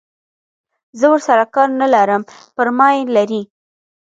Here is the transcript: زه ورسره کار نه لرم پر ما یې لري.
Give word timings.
زه 0.99 1.05
ورسره 1.13 1.43
کار 1.55 1.69
نه 1.81 1.87
لرم 1.93 2.21
پر 2.55 2.67
ما 2.77 2.87
یې 2.95 3.03
لري. 3.15 3.41